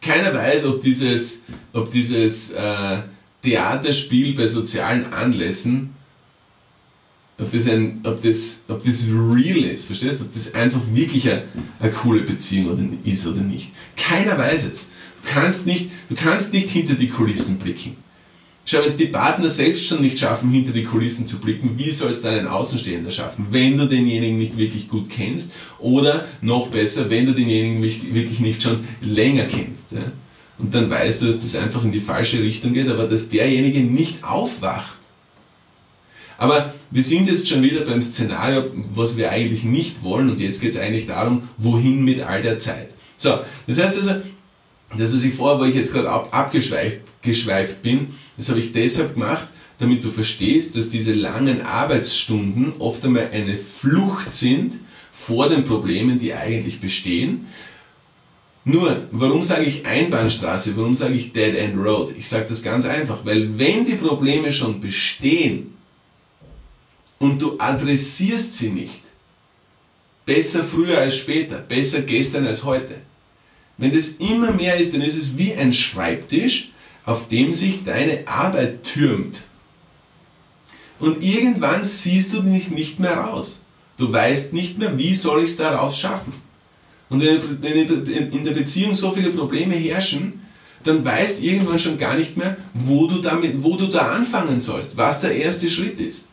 Keiner 0.00 0.34
weiß, 0.34 0.64
ob 0.66 0.80
dieses, 0.80 1.42
ob 1.72 1.90
dieses 1.90 2.52
äh, 2.52 2.98
Theaterspiel 3.42 4.34
bei 4.34 4.46
sozialen 4.46 5.12
Anlässen, 5.12 5.94
ob 7.38 7.50
das, 7.52 7.66
ein, 7.68 8.00
ob, 8.04 8.20
das, 8.22 8.64
ob 8.68 8.82
das 8.82 9.06
real 9.08 9.64
ist, 9.70 9.84
verstehst 9.84 10.20
du? 10.20 10.24
Ob 10.24 10.32
das 10.32 10.54
einfach 10.54 10.80
wirklich 10.92 11.30
eine, 11.30 11.44
eine 11.78 11.90
coole 11.90 12.22
Beziehung 12.22 12.66
oder, 12.72 12.82
ist 13.04 13.26
oder 13.26 13.40
nicht. 13.40 13.70
Keiner 13.96 14.36
weiß 14.36 14.64
es. 14.66 14.86
Du 15.22 15.32
kannst 15.32 15.66
nicht, 15.66 15.90
du 16.08 16.14
kannst 16.14 16.52
nicht 16.52 16.70
hinter 16.70 16.94
die 16.94 17.08
Kulissen 17.08 17.58
blicken. 17.58 17.96
Schau, 18.64 18.82
wenn 18.82 18.88
es 18.88 18.96
die 18.96 19.06
Partner 19.06 19.48
selbst 19.48 19.86
schon 19.86 20.02
nicht 20.02 20.18
schaffen, 20.18 20.50
hinter 20.50 20.72
die 20.72 20.84
Kulissen 20.84 21.26
zu 21.26 21.40
blicken, 21.40 21.76
wie 21.76 21.90
soll 21.90 22.10
es 22.10 22.22
dann 22.22 22.34
ein 22.34 22.46
Außenstehender 22.46 23.10
schaffen, 23.10 23.46
wenn 23.50 23.76
du 23.76 23.86
denjenigen 23.86 24.38
nicht 24.38 24.56
wirklich 24.56 24.88
gut 24.88 25.10
kennst 25.10 25.52
oder 25.78 26.26
noch 26.40 26.68
besser, 26.68 27.10
wenn 27.10 27.26
du 27.26 27.32
denjenigen 27.32 27.82
wirklich 27.82 28.40
nicht 28.40 28.62
schon 28.62 28.84
länger 29.00 29.44
kennst. 29.44 29.92
Ja? 29.92 30.12
Und 30.58 30.74
dann 30.74 30.90
weißt 30.90 31.22
du, 31.22 31.26
dass 31.26 31.38
das 31.38 31.56
einfach 31.56 31.82
in 31.84 31.92
die 31.92 32.00
falsche 32.00 32.40
Richtung 32.40 32.74
geht, 32.74 32.88
aber 32.88 33.08
dass 33.08 33.28
derjenige 33.28 33.80
nicht 33.80 34.24
aufwacht. 34.24 34.98
Aber 36.38 36.72
wir 36.90 37.02
sind 37.02 37.28
jetzt 37.28 37.48
schon 37.48 37.62
wieder 37.62 37.84
beim 37.84 38.00
Szenario, 38.00 38.70
was 38.94 39.16
wir 39.16 39.30
eigentlich 39.30 39.64
nicht 39.64 40.02
wollen 40.02 40.30
und 40.30 40.40
jetzt 40.40 40.60
geht 40.60 40.70
es 40.70 40.78
eigentlich 40.78 41.06
darum, 41.06 41.48
wohin 41.58 42.04
mit 42.04 42.20
all 42.20 42.40
der 42.40 42.58
Zeit. 42.58 42.94
So, 43.16 43.40
das 43.66 43.78
heißt 43.78 43.98
also, 43.98 44.12
das, 44.96 45.14
was 45.14 45.24
ich 45.24 45.34
vorher, 45.34 45.60
wo 45.60 45.64
ich 45.64 45.74
jetzt 45.74 45.92
gerade 45.92 46.10
ab, 46.10 46.28
abgeschweift 46.32 47.02
geschweift 47.22 47.82
bin, 47.82 48.14
das 48.36 48.48
habe 48.48 48.60
ich 48.60 48.72
deshalb 48.72 49.14
gemacht, 49.14 49.46
damit 49.78 50.04
du 50.04 50.10
verstehst, 50.10 50.76
dass 50.76 50.88
diese 50.88 51.12
langen 51.14 51.62
Arbeitsstunden 51.62 52.74
oft 52.78 53.04
einmal 53.04 53.30
eine 53.32 53.56
Flucht 53.56 54.34
sind 54.34 54.78
vor 55.10 55.48
den 55.48 55.64
Problemen, 55.64 56.18
die 56.18 56.34
eigentlich 56.34 56.80
bestehen. 56.80 57.46
Nur, 58.64 59.04
warum 59.10 59.42
sage 59.42 59.64
ich 59.64 59.86
Einbahnstraße, 59.86 60.76
warum 60.76 60.94
sage 60.94 61.14
ich 61.14 61.32
Dead 61.32 61.54
End 61.56 61.78
Road? 61.78 62.14
Ich 62.16 62.28
sage 62.28 62.46
das 62.48 62.62
ganz 62.62 62.84
einfach, 62.84 63.24
weil 63.24 63.58
wenn 63.58 63.84
die 63.84 63.94
Probleme 63.94 64.52
schon 64.52 64.80
bestehen 64.80 65.74
und 67.18 67.40
du 67.40 67.58
adressierst 67.58 68.54
sie 68.54 68.70
nicht, 68.70 69.00
besser 70.26 70.62
früher 70.62 70.98
als 70.98 71.16
später, 71.16 71.56
besser 71.58 72.02
gestern 72.02 72.46
als 72.46 72.64
heute. 72.64 72.96
Wenn 73.80 73.94
das 73.94 74.08
immer 74.16 74.52
mehr 74.52 74.76
ist, 74.76 74.92
dann 74.92 75.00
ist 75.00 75.16
es 75.16 75.38
wie 75.38 75.54
ein 75.54 75.72
Schreibtisch, 75.72 76.70
auf 77.06 77.28
dem 77.28 77.54
sich 77.54 77.82
deine 77.82 78.28
Arbeit 78.28 78.84
türmt. 78.84 79.40
Und 80.98 81.22
irgendwann 81.22 81.82
siehst 81.82 82.34
du 82.34 82.42
dich 82.42 82.70
nicht 82.70 83.00
mehr 83.00 83.16
raus. 83.16 83.64
Du 83.96 84.12
weißt 84.12 84.52
nicht 84.52 84.78
mehr, 84.78 84.98
wie 84.98 85.14
soll 85.14 85.42
ich 85.42 85.52
es 85.52 85.56
daraus 85.56 85.98
schaffen. 85.98 86.34
Und 87.08 87.22
wenn 87.22 88.30
in 88.30 88.44
der 88.44 88.52
Beziehung 88.52 88.92
so 88.92 89.10
viele 89.12 89.30
Probleme 89.30 89.74
herrschen, 89.74 90.42
dann 90.84 91.02
weißt 91.02 91.42
irgendwann 91.42 91.78
schon 91.78 91.98
gar 91.98 92.16
nicht 92.16 92.36
mehr, 92.36 92.58
wo 92.74 93.06
du, 93.06 93.22
damit, 93.22 93.62
wo 93.62 93.76
du 93.76 93.86
da 93.86 94.12
anfangen 94.12 94.60
sollst, 94.60 94.94
was 94.98 95.22
der 95.22 95.34
erste 95.34 95.70
Schritt 95.70 95.98
ist. 95.98 96.28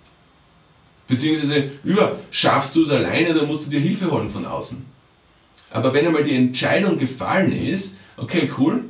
Beziehungsweise 1.07 1.71
überhaupt, 1.85 2.19
schaffst 2.29 2.75
du 2.75 2.83
es 2.83 2.89
alleine 2.89 3.31
oder 3.31 3.45
musst 3.45 3.65
du 3.65 3.69
dir 3.69 3.79
Hilfe 3.79 4.11
holen 4.11 4.27
von 4.27 4.45
außen. 4.45 4.96
Aber 5.71 5.93
wenn 5.93 6.05
einmal 6.05 6.23
die 6.23 6.35
Entscheidung 6.35 6.97
gefallen 6.97 7.51
ist, 7.51 7.97
okay, 8.15 8.49
cool, 8.57 8.85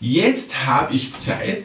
jetzt 0.00 0.66
habe 0.66 0.94
ich 0.94 1.12
Zeit, 1.18 1.64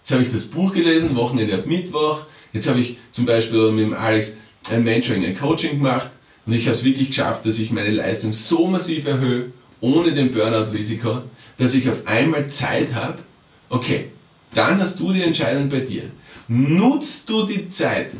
jetzt 0.00 0.10
habe 0.10 0.22
ich 0.22 0.32
das 0.32 0.46
Buch 0.46 0.72
gelesen, 0.72 1.16
Wochenende 1.16 1.54
ab 1.54 1.66
Mittwoch, 1.66 2.26
jetzt 2.52 2.68
habe 2.68 2.80
ich 2.80 2.98
zum 3.12 3.26
Beispiel 3.26 3.70
mit 3.70 3.86
dem 3.86 3.94
Alex 3.94 4.38
ein 4.70 4.82
Mentoring, 4.82 5.24
ein 5.24 5.38
Coaching 5.38 5.78
gemacht. 5.78 6.10
Und 6.46 6.52
ich 6.52 6.66
habe 6.66 6.74
es 6.74 6.84
wirklich 6.84 7.08
geschafft, 7.08 7.46
dass 7.46 7.58
ich 7.58 7.70
meine 7.70 7.90
Leistung 7.90 8.32
so 8.32 8.66
massiv 8.66 9.06
erhöhe, 9.06 9.52
ohne 9.80 10.12
den 10.12 10.30
Burnout-Risiko, 10.30 11.22
dass 11.56 11.74
ich 11.74 11.88
auf 11.88 12.06
einmal 12.06 12.48
Zeit 12.48 12.94
habe, 12.94 13.22
okay, 13.68 14.10
dann 14.52 14.78
hast 14.80 15.00
du 15.00 15.12
die 15.12 15.22
Entscheidung 15.22 15.68
bei 15.68 15.80
dir. 15.80 16.04
Nutzt 16.48 17.28
du 17.28 17.44
die 17.46 17.68
Zeit, 17.70 18.10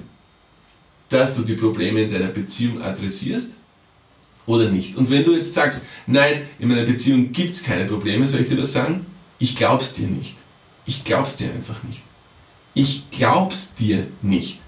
dass 1.09 1.37
du 1.37 1.43
die 1.43 1.55
Probleme 1.55 2.03
in 2.03 2.13
deiner 2.13 2.29
Beziehung 2.29 2.83
adressierst 2.83 3.53
oder 4.47 4.71
nicht. 4.71 4.97
Und 4.97 5.11
wenn 5.11 5.25
du 5.25 5.35
jetzt 5.35 5.55
sagst, 5.55 5.83
nein, 6.07 6.43
in 6.59 6.69
meiner 6.69 6.85
Beziehung 6.85 7.33
gibt 7.33 7.55
es 7.55 7.63
keine 7.63 7.87
Probleme, 7.87 8.27
soll 8.27 8.41
ich 8.41 8.49
dir 8.49 8.57
das 8.57 8.73
sagen? 8.73 9.07
Ich 9.39 9.57
glaub's 9.57 9.93
dir 9.93 10.07
nicht. 10.07 10.35
Ich 10.87 11.05
glaub's 11.05 11.37
dir 11.37 11.51
einfach 11.51 11.83
nicht. 11.85 12.03
Ich 12.75 13.09
glaub's 13.11 13.75
dir 13.75 14.07
nicht. 14.23 14.61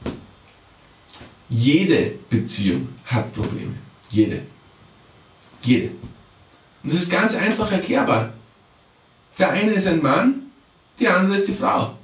Jede 1.49 2.12
Beziehung 2.28 2.88
hat 3.04 3.33
Probleme. 3.33 3.75
Jede. 4.11 4.42
Jede. 5.62 5.90
Und 6.83 6.92
das 6.92 7.00
ist 7.00 7.11
ganz 7.11 7.35
einfach 7.35 7.71
erklärbar. 7.71 8.33
Der 9.38 9.50
eine 9.50 9.73
ist 9.73 9.87
ein 9.87 10.02
Mann, 10.02 10.50
die 10.99 11.09
andere 11.09 11.37
ist 11.37 11.49
die 11.49 11.52
Frau. 11.52 11.97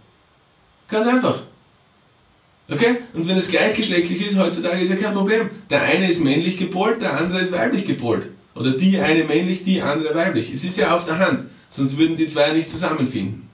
Ganz 0.88 1.06
einfach. 1.06 1.41
Okay? 2.72 2.96
Und 3.12 3.28
wenn 3.28 3.36
es 3.36 3.50
gleichgeschlechtlich 3.50 4.26
ist, 4.26 4.38
heutzutage 4.38 4.80
ist 4.80 4.90
ja 4.90 4.96
kein 4.96 5.12
Problem. 5.12 5.50
Der 5.70 5.82
eine 5.82 6.08
ist 6.08 6.22
männlich 6.22 6.56
gepolt, 6.56 7.02
der 7.02 7.18
andere 7.18 7.40
ist 7.40 7.52
weiblich 7.52 7.84
gepolt. 7.84 8.28
Oder 8.54 8.72
die 8.72 8.98
eine 8.98 9.24
männlich, 9.24 9.62
die 9.62 9.80
andere 9.80 10.14
weiblich. 10.14 10.52
Es 10.52 10.64
ist 10.64 10.78
ja 10.78 10.94
auf 10.94 11.04
der 11.04 11.18
Hand. 11.18 11.44
Sonst 11.68 11.96
würden 11.96 12.16
die 12.16 12.26
zwei 12.26 12.52
nicht 12.52 12.68
zusammenfinden. 12.68 13.48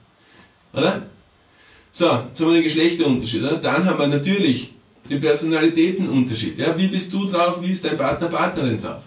Oder? 0.73 1.03
So, 1.91 2.05
jetzt 2.05 2.39
haben 2.39 2.47
wir 2.47 2.55
den 2.55 2.63
Geschlechterunterschied. 2.63 3.43
Oder? 3.43 3.57
Dann 3.57 3.85
haben 3.85 3.99
wir 3.99 4.07
natürlich 4.07 4.73
den 5.09 5.19
Personalitätenunterschied. 5.21 6.57
Ja? 6.57 6.77
Wie 6.77 6.87
bist 6.87 7.11
du 7.13 7.25
drauf, 7.25 7.61
wie 7.61 7.71
ist 7.71 7.83
dein 7.85 7.97
Partner, 7.97 8.27
Partnerin 8.27 8.79
drauf? 8.79 9.03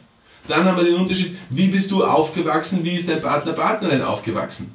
Dann 0.48 0.64
haben 0.64 0.76
wir 0.76 0.84
den 0.84 0.96
Unterschied, 0.96 1.36
wie 1.50 1.68
bist 1.68 1.90
du 1.90 2.04
aufgewachsen, 2.04 2.82
wie 2.82 2.94
ist 2.94 3.08
dein 3.08 3.20
Partner, 3.20 3.52
Partnerin 3.52 4.02
aufgewachsen? 4.02 4.72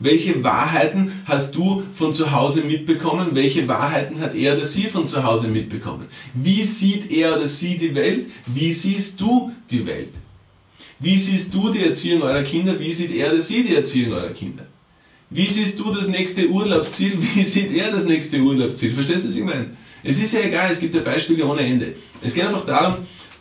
Welche 0.00 0.44
Wahrheiten 0.44 1.12
hast 1.24 1.54
du 1.54 1.82
von 1.90 2.14
zu 2.14 2.30
Hause 2.30 2.62
mitbekommen? 2.62 3.30
Welche 3.32 3.66
Wahrheiten 3.66 4.20
hat 4.20 4.34
er 4.34 4.54
oder 4.54 4.64
sie 4.64 4.84
von 4.84 5.06
zu 5.06 5.24
Hause 5.24 5.48
mitbekommen? 5.48 6.06
Wie 6.34 6.62
sieht 6.62 7.10
er 7.10 7.36
oder 7.36 7.48
sie 7.48 7.76
die 7.76 7.94
Welt? 7.94 8.26
Wie 8.46 8.72
siehst 8.72 9.20
du 9.20 9.50
die 9.70 9.84
Welt? 9.86 10.12
Wie 11.00 11.18
siehst 11.18 11.52
du 11.52 11.70
die 11.70 11.84
Erziehung 11.84 12.22
eurer 12.22 12.42
Kinder? 12.42 12.78
Wie 12.78 12.92
sieht 12.92 13.12
er 13.12 13.32
oder 13.32 13.40
sie 13.40 13.62
die 13.62 13.74
Erziehung 13.74 14.12
eurer 14.12 14.30
Kinder? 14.30 14.66
Wie 15.30 15.48
siehst 15.48 15.78
du 15.78 15.92
das 15.92 16.08
nächste 16.08 16.48
Urlaubsziel? 16.48 17.12
Wie 17.34 17.44
sieht 17.44 17.74
er 17.74 17.90
das 17.90 18.04
nächste 18.04 18.38
Urlaubsziel? 18.38 18.92
Verstehst 18.92 19.24
du, 19.24 19.28
was 19.28 19.36
ich 19.36 19.44
meine? 19.44 19.70
Es 20.02 20.22
ist 20.22 20.32
ja 20.32 20.40
egal, 20.40 20.70
es 20.70 20.80
gibt 20.80 20.94
ja 20.94 21.00
Beispiele 21.00 21.44
ohne 21.44 21.60
Ende. 21.60 21.94
Es 22.22 22.32
geht 22.32 22.44
einfach 22.44 22.64
darum, 22.64 22.98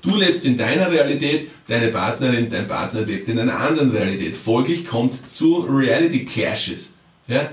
Du 0.07 0.15
lebst 0.15 0.45
in 0.45 0.57
deiner 0.57 0.89
Realität, 0.89 1.49
deine 1.67 1.89
Partnerin, 1.89 2.49
dein 2.49 2.65
Partner 2.65 3.01
lebt 3.01 3.27
in 3.27 3.39
einer 3.39 3.59
anderen 3.59 3.91
Realität. 3.91 4.35
Folglich 4.35 4.85
kommt 4.85 5.13
es 5.13 5.33
zu 5.33 5.59
Reality 5.59 6.25
Clashes. 6.25 6.95
Ja? 7.27 7.49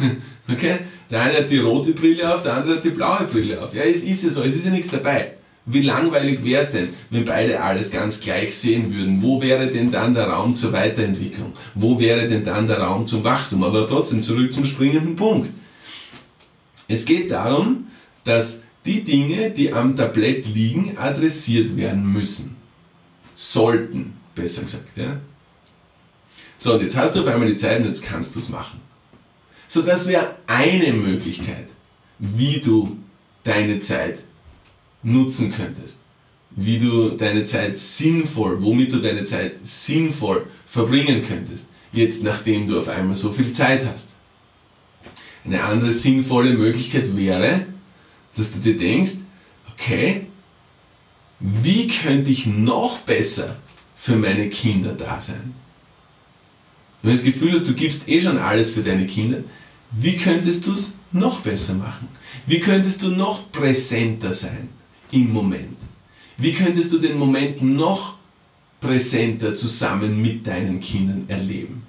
Okay? 0.50 0.78
Der 1.10 1.20
eine 1.20 1.34
hat 1.34 1.50
die 1.50 1.58
rote 1.58 1.92
Brille 1.92 2.32
auf, 2.32 2.42
der 2.42 2.54
andere 2.54 2.76
hat 2.76 2.84
die 2.84 2.88
blaue 2.88 3.26
Brille 3.30 3.60
auf. 3.60 3.74
Ja, 3.74 3.82
es 3.82 4.02
ist 4.02 4.24
ja 4.24 4.30
so, 4.30 4.42
es 4.42 4.56
ist 4.56 4.64
ja 4.64 4.70
nichts 4.70 4.88
dabei. 4.88 5.32
Wie 5.66 5.82
langweilig 5.82 6.42
wäre 6.42 6.62
es 6.62 6.72
denn, 6.72 6.88
wenn 7.10 7.26
beide 7.26 7.60
alles 7.60 7.90
ganz 7.90 8.18
gleich 8.18 8.56
sehen 8.56 8.90
würden? 8.94 9.20
Wo 9.20 9.42
wäre 9.42 9.66
denn 9.66 9.90
dann 9.90 10.14
der 10.14 10.28
Raum 10.28 10.54
zur 10.54 10.72
Weiterentwicklung? 10.72 11.52
Wo 11.74 12.00
wäre 12.00 12.26
denn 12.26 12.44
dann 12.44 12.66
der 12.66 12.78
Raum 12.78 13.06
zum 13.06 13.22
Wachstum? 13.24 13.62
Aber 13.62 13.86
trotzdem 13.86 14.22
zurück 14.22 14.50
zum 14.50 14.64
springenden 14.64 15.16
Punkt. 15.16 15.50
Es 16.88 17.04
geht 17.04 17.30
darum, 17.30 17.88
dass 18.24 18.62
die 18.88 19.04
Dinge, 19.04 19.50
die 19.50 19.72
am 19.72 19.94
Tablett 19.94 20.46
liegen, 20.46 20.96
adressiert 20.96 21.76
werden 21.76 22.10
müssen. 22.10 22.56
Sollten, 23.34 24.14
besser 24.34 24.62
gesagt. 24.62 24.96
Ja? 24.96 25.20
So, 26.56 26.74
und 26.74 26.82
jetzt 26.82 26.96
hast 26.96 27.14
du 27.14 27.20
auf 27.20 27.26
einmal 27.26 27.48
die 27.48 27.56
Zeit 27.56 27.80
und 27.80 27.86
jetzt 27.86 28.02
kannst 28.02 28.34
du 28.34 28.38
es 28.38 28.48
machen. 28.48 28.80
So, 29.68 29.82
das 29.82 30.08
wäre 30.08 30.34
eine 30.46 30.92
Möglichkeit, 30.92 31.68
wie 32.18 32.60
du 32.60 32.96
deine 33.44 33.78
Zeit 33.80 34.22
nutzen 35.02 35.52
könntest. 35.52 36.00
Wie 36.50 36.78
du 36.78 37.10
deine 37.10 37.44
Zeit 37.44 37.76
sinnvoll, 37.76 38.62
womit 38.62 38.92
du 38.92 38.98
deine 38.98 39.24
Zeit 39.24 39.54
sinnvoll 39.62 40.46
verbringen 40.64 41.22
könntest. 41.22 41.66
Jetzt, 41.92 42.24
nachdem 42.24 42.66
du 42.66 42.80
auf 42.80 42.88
einmal 42.88 43.14
so 43.14 43.30
viel 43.30 43.52
Zeit 43.52 43.86
hast. 43.86 44.10
Eine 45.44 45.62
andere 45.62 45.92
sinnvolle 45.92 46.54
Möglichkeit 46.54 47.16
wäre, 47.16 47.66
dass 48.38 48.52
du 48.52 48.58
dir 48.58 48.76
denkst, 48.76 49.18
okay, 49.72 50.26
wie 51.40 51.88
könnte 51.88 52.30
ich 52.30 52.46
noch 52.46 52.98
besser 53.00 53.56
für 53.94 54.16
meine 54.16 54.48
Kinder 54.48 54.92
da 54.92 55.20
sein? 55.20 55.54
Wenn 57.02 57.12
du 57.12 57.16
das 57.16 57.24
Gefühl 57.24 57.52
hast, 57.52 57.68
du 57.68 57.74
gibst 57.74 58.08
eh 58.08 58.20
schon 58.20 58.38
alles 58.38 58.70
für 58.70 58.82
deine 58.82 59.06
Kinder, 59.06 59.44
wie 59.90 60.16
könntest 60.16 60.66
du 60.66 60.72
es 60.72 60.98
noch 61.12 61.40
besser 61.40 61.74
machen? 61.74 62.08
Wie 62.46 62.60
könntest 62.60 63.02
du 63.02 63.10
noch 63.10 63.50
präsenter 63.52 64.32
sein 64.32 64.68
im 65.10 65.32
Moment? 65.32 65.76
Wie 66.36 66.52
könntest 66.52 66.92
du 66.92 66.98
den 66.98 67.18
Moment 67.18 67.62
noch 67.62 68.18
präsenter 68.80 69.54
zusammen 69.54 70.20
mit 70.20 70.46
deinen 70.46 70.80
Kindern 70.80 71.24
erleben? 71.28 71.87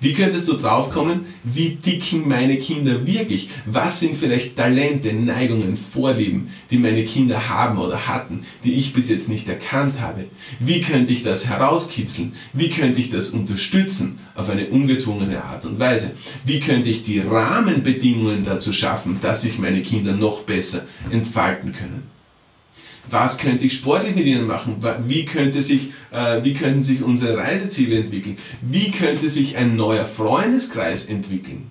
Wie 0.00 0.14
könntest 0.14 0.48
du 0.48 0.54
draufkommen, 0.54 1.26
wie 1.44 1.76
dicken 1.76 2.26
meine 2.26 2.56
Kinder 2.56 3.06
wirklich? 3.06 3.50
Was 3.66 4.00
sind 4.00 4.16
vielleicht 4.16 4.56
Talente, 4.56 5.12
Neigungen, 5.12 5.76
Vorlieben, 5.76 6.48
die 6.70 6.78
meine 6.78 7.04
Kinder 7.04 7.48
haben 7.48 7.78
oder 7.78 8.06
hatten, 8.08 8.42
die 8.64 8.74
ich 8.74 8.94
bis 8.94 9.10
jetzt 9.10 9.28
nicht 9.28 9.48
erkannt 9.48 10.00
habe? 10.00 10.26
Wie 10.58 10.80
könnte 10.80 11.12
ich 11.12 11.22
das 11.22 11.48
herauskitzeln? 11.48 12.32
Wie 12.52 12.70
könnte 12.70 12.98
ich 12.98 13.10
das 13.10 13.30
unterstützen 13.30 14.18
auf 14.34 14.48
eine 14.48 14.68
ungezwungene 14.68 15.44
Art 15.44 15.66
und 15.66 15.78
Weise? 15.78 16.12
Wie 16.44 16.60
könnte 16.60 16.88
ich 16.88 17.02
die 17.02 17.20
Rahmenbedingungen 17.20 18.44
dazu 18.44 18.72
schaffen, 18.72 19.18
dass 19.20 19.42
sich 19.42 19.58
meine 19.58 19.82
Kinder 19.82 20.12
noch 20.12 20.44
besser 20.44 20.86
entfalten 21.10 21.72
können? 21.72 22.19
Was 23.08 23.38
könnte 23.38 23.64
ich 23.64 23.74
sportlich 23.74 24.14
mit 24.14 24.26
ihnen 24.26 24.46
machen, 24.46 24.76
wie, 25.06 25.24
könnte 25.24 25.62
sich, 25.62 25.90
äh, 26.10 26.42
wie 26.42 26.54
könnten 26.54 26.82
sich 26.82 27.02
unsere 27.02 27.36
Reiseziele 27.36 27.96
entwickeln, 27.96 28.36
wie 28.62 28.90
könnte 28.90 29.28
sich 29.28 29.56
ein 29.56 29.76
neuer 29.76 30.04
Freundeskreis 30.04 31.06
entwickeln. 31.06 31.70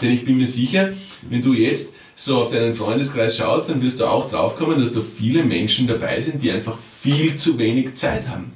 Denn 0.00 0.10
ich 0.10 0.24
bin 0.24 0.36
mir 0.36 0.46
sicher, 0.46 0.92
wenn 1.28 1.42
du 1.42 1.54
jetzt 1.54 1.94
so 2.14 2.42
auf 2.42 2.50
deinen 2.50 2.74
Freundeskreis 2.74 3.36
schaust, 3.36 3.68
dann 3.68 3.82
wirst 3.82 4.00
du 4.00 4.06
auch 4.06 4.30
draufkommen, 4.30 4.78
dass 4.78 4.92
da 4.92 5.00
viele 5.00 5.44
Menschen 5.44 5.86
dabei 5.86 6.20
sind, 6.20 6.42
die 6.42 6.50
einfach 6.50 6.76
viel 6.78 7.36
zu 7.36 7.58
wenig 7.58 7.94
Zeit 7.94 8.28
haben. 8.28 8.52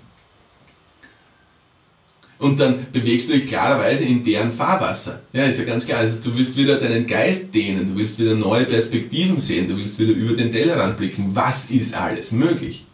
Und 2.42 2.58
dann 2.58 2.87
bewegst 2.92 3.28
du 3.28 3.34
dich 3.34 3.46
klarerweise 3.46 4.04
in 4.04 4.25
deren 4.25 4.50
Fahrwasser. 4.50 5.22
Ja, 5.32 5.44
ist 5.44 5.61
ja 5.61 5.64
ganz 5.64 5.87
klar. 5.87 6.00
Also 6.00 6.28
du 6.28 6.37
willst 6.37 6.56
wieder 6.56 6.76
deinen 6.76 7.06
Geist 7.06 7.54
dehnen, 7.54 7.87
du 7.87 7.96
willst 7.96 8.18
wieder 8.18 8.34
neue 8.34 8.64
Perspektiven 8.64 9.38
sehen, 9.38 9.68
du 9.68 9.76
willst 9.76 10.00
wieder 10.00 10.12
über 10.12 10.34
den 10.34 10.50
Tellerrand 10.50 10.96
blicken. 10.96 11.28
Was 11.37 11.70
ist 11.70 11.94
alles 11.94 12.32
möglich? 12.32 12.84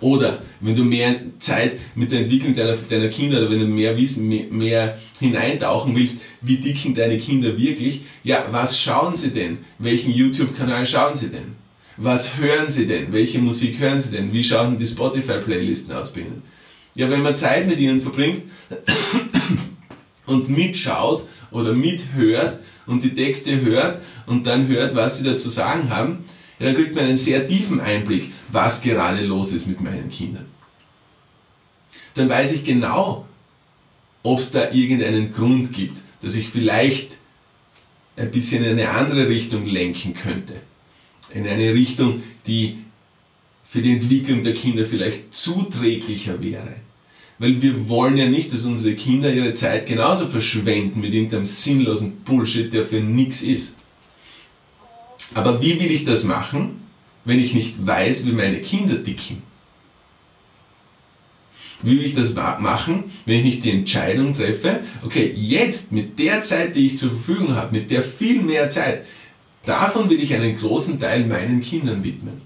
Oder 0.00 0.38
wenn 0.60 0.74
du 0.74 0.84
mehr 0.84 1.16
Zeit 1.38 1.72
mit 1.96 2.12
der 2.12 2.20
Entwicklung 2.20 2.54
deiner, 2.54 2.72
deiner 2.88 3.08
Kinder 3.08 3.40
oder 3.40 3.50
wenn 3.50 3.60
du 3.60 3.66
mehr 3.66 3.94
Wissen, 3.94 4.26
mehr, 4.26 4.46
mehr 4.48 4.98
hineintauchen 5.20 5.94
willst, 5.94 6.22
wie 6.40 6.56
dicken 6.56 6.94
deine 6.94 7.18
Kinder 7.18 7.58
wirklich, 7.58 8.00
ja, 8.24 8.46
was 8.50 8.80
schauen 8.80 9.14
sie 9.14 9.32
denn? 9.32 9.58
Welchen 9.78 10.12
YouTube-Kanal 10.12 10.86
schauen 10.86 11.14
sie 11.14 11.28
denn? 11.28 11.58
Was 11.98 12.38
hören 12.38 12.68
sie 12.70 12.86
denn? 12.86 13.12
Welche 13.12 13.38
Musik 13.38 13.80
hören 13.80 14.00
sie 14.00 14.12
denn? 14.16 14.32
Wie 14.32 14.42
schauen 14.42 14.78
die 14.78 14.86
Spotify-Playlisten 14.86 15.92
aus 15.92 16.14
bei 16.14 16.20
ihnen? 16.20 16.42
Ja, 16.98 17.08
wenn 17.08 17.22
man 17.22 17.36
Zeit 17.36 17.68
mit 17.68 17.78
ihnen 17.78 18.00
verbringt 18.00 18.42
und 20.26 20.48
mitschaut 20.48 21.22
oder 21.52 21.72
mithört 21.72 22.58
und 22.86 23.04
die 23.04 23.14
Texte 23.14 23.60
hört 23.60 24.02
und 24.26 24.48
dann 24.48 24.66
hört, 24.66 24.96
was 24.96 25.18
sie 25.18 25.24
da 25.24 25.36
zu 25.36 25.48
sagen 25.48 25.90
haben, 25.90 26.24
ja, 26.58 26.66
dann 26.66 26.74
kriegt 26.74 26.96
man 26.96 27.04
einen 27.04 27.16
sehr 27.16 27.46
tiefen 27.46 27.80
Einblick, 27.80 28.32
was 28.48 28.82
gerade 28.82 29.24
los 29.24 29.52
ist 29.52 29.68
mit 29.68 29.80
meinen 29.80 30.08
Kindern. 30.10 30.46
Dann 32.14 32.28
weiß 32.28 32.54
ich 32.54 32.64
genau, 32.64 33.28
ob 34.24 34.40
es 34.40 34.50
da 34.50 34.72
irgendeinen 34.72 35.30
Grund 35.30 35.72
gibt, 35.72 35.98
dass 36.20 36.34
ich 36.34 36.48
vielleicht 36.48 37.16
ein 38.16 38.32
bisschen 38.32 38.64
in 38.64 38.70
eine 38.70 38.90
andere 38.90 39.28
Richtung 39.28 39.64
lenken 39.64 40.14
könnte. 40.14 40.54
In 41.32 41.46
eine 41.46 41.72
Richtung, 41.74 42.24
die 42.48 42.78
für 43.64 43.82
die 43.82 43.92
Entwicklung 43.92 44.42
der 44.42 44.54
Kinder 44.54 44.84
vielleicht 44.84 45.36
zuträglicher 45.36 46.42
wäre. 46.42 46.87
Weil 47.38 47.62
wir 47.62 47.88
wollen 47.88 48.16
ja 48.16 48.28
nicht, 48.28 48.52
dass 48.52 48.64
unsere 48.64 48.94
Kinder 48.94 49.32
ihre 49.32 49.54
Zeit 49.54 49.86
genauso 49.86 50.26
verschwenden 50.26 51.00
mit 51.00 51.14
irgendeinem 51.14 51.46
sinnlosen 51.46 52.16
Bullshit, 52.24 52.72
der 52.72 52.84
für 52.84 53.00
nichts 53.00 53.42
ist. 53.42 53.76
Aber 55.34 55.60
wie 55.62 55.80
will 55.80 55.90
ich 55.90 56.04
das 56.04 56.24
machen, 56.24 56.80
wenn 57.24 57.38
ich 57.38 57.54
nicht 57.54 57.86
weiß, 57.86 58.26
wie 58.26 58.32
meine 58.32 58.60
Kinder 58.60 59.02
ticken? 59.02 59.42
Wie 61.82 61.92
will 61.92 62.06
ich 62.06 62.14
das 62.14 62.34
machen, 62.34 63.04
wenn 63.24 63.38
ich 63.38 63.44
nicht 63.44 63.64
die 63.64 63.70
Entscheidung 63.70 64.34
treffe, 64.34 64.80
okay, 65.04 65.32
jetzt 65.36 65.92
mit 65.92 66.18
der 66.18 66.42
Zeit, 66.42 66.74
die 66.74 66.86
ich 66.86 66.98
zur 66.98 67.10
Verfügung 67.10 67.54
habe, 67.54 67.76
mit 67.76 67.92
der 67.92 68.02
viel 68.02 68.42
mehr 68.42 68.68
Zeit, 68.68 69.04
davon 69.64 70.10
will 70.10 70.20
ich 70.20 70.34
einen 70.34 70.58
großen 70.58 70.98
Teil 70.98 71.26
meinen 71.26 71.60
Kindern 71.60 72.02
widmen. 72.02 72.42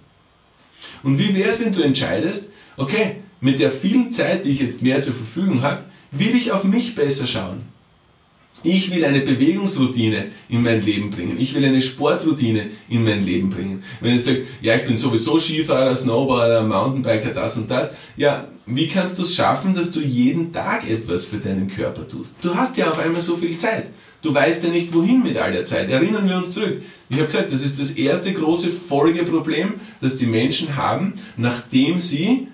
Und 1.03 1.19
wie 1.19 1.35
wäre 1.35 1.49
es, 1.49 1.65
wenn 1.65 1.73
du 1.73 1.81
entscheidest, 1.81 2.51
okay, 2.77 3.22
mit 3.43 3.59
der 3.59 3.71
vielen 3.71 4.13
Zeit, 4.13 4.45
die 4.45 4.51
ich 4.51 4.61
jetzt 4.61 4.83
mehr 4.83 5.01
zur 5.01 5.15
Verfügung 5.15 5.63
habe, 5.63 5.85
will 6.13 6.35
ich 6.35 6.53
auf 6.53 6.65
mich 6.65 6.95
besser 6.95 7.27
schauen. 7.27 7.61
Ich 8.63 8.95
will 8.95 9.05
eine 9.05 9.21
Bewegungsroutine 9.21 10.27
in 10.49 10.63
mein 10.63 10.81
Leben 10.81 11.11
bringen. 11.11 11.37
Ich 11.41 11.53
will 11.53 11.65
eine 11.65 11.81
Sportroutine 11.81 12.67
in 12.89 13.03
mein 13.03 13.27
Leben 13.27 13.51
bringen. 13.51 13.83
Wenn 14.01 14.15
du 14.15 14.21
sagst, 14.21 14.45
ja, 14.61 14.77
ich 14.77 14.87
bin 14.87 14.97
sowieso 14.97 15.41
Skifahrer, 15.41 15.97
Snowboarder, 15.97 16.63
Mountainbiker, 16.63 17.31
das 17.31 17.57
und 17.57 17.69
das, 17.69 17.93
ja, 18.17 18.47
wie 18.67 18.87
kannst 18.87 19.19
du 19.19 19.23
es 19.23 19.35
schaffen, 19.35 19.75
dass 19.75 19.91
du 19.91 19.99
jeden 19.99 20.53
Tag 20.53 20.89
etwas 20.89 21.25
für 21.25 21.39
deinen 21.39 21.67
Körper 21.67 22.07
tust? 22.07 22.37
Du 22.43 22.55
hast 22.55 22.77
ja 22.77 22.89
auf 22.89 23.05
einmal 23.05 23.21
so 23.21 23.37
viel 23.37 23.57
Zeit. 23.57 23.89
Du 24.23 24.33
weißt 24.33 24.63
ja 24.63 24.71
nicht, 24.71 24.95
wohin 24.95 25.25
mit 25.25 25.37
all 25.37 25.51
der 25.51 25.65
Zeit. 25.65 25.91
Erinnern 25.91 26.29
wir 26.29 26.37
uns 26.37 26.53
zurück. 26.53 26.81
Ich 27.09 27.17
habe 27.17 27.27
gesagt, 27.27 27.53
das 27.53 27.63
ist 27.63 27.81
das 27.81 27.91
erste 27.91 28.33
große 28.33 28.69
Folgeproblem, 28.71 29.75
das 30.01 30.15
die 30.15 30.27
Menschen 30.27 30.77
haben, 30.77 31.15
nachdem 31.37 31.99
sie 31.99 32.47